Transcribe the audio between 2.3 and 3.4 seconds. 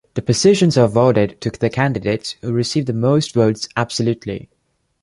who receive the most